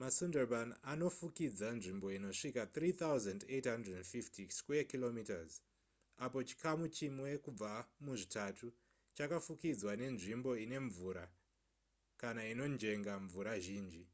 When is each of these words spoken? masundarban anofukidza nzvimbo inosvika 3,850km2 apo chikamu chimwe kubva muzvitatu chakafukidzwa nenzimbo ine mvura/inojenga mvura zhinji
masundarban 0.00 0.68
anofukidza 0.92 1.68
nzvimbo 1.78 2.06
inosvika 2.16 2.62
3,850km2 2.74 5.30
apo 6.24 6.38
chikamu 6.48 6.86
chimwe 6.96 7.30
kubva 7.44 7.72
muzvitatu 8.04 8.66
chakafukidzwa 9.16 9.92
nenzimbo 10.00 10.50
ine 10.64 10.78
mvura/inojenga 10.86 13.12
mvura 13.24 13.54
zhinji 13.64 14.04